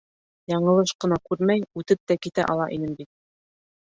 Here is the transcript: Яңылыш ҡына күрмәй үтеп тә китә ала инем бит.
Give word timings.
Яңылыш 0.53 0.93
ҡына 1.03 1.19
күрмәй 1.29 1.63
үтеп 1.81 2.01
тә 2.13 2.19
китә 2.25 2.47
ала 2.55 2.67
инем 2.79 2.99
бит. 3.03 3.11